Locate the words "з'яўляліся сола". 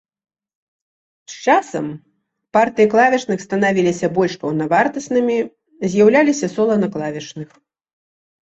5.97-6.75